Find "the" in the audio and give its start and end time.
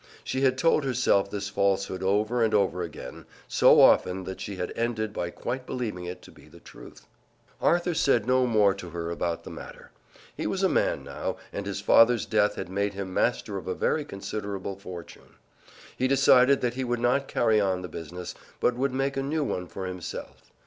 6.47-6.59, 9.43-9.51, 17.83-17.87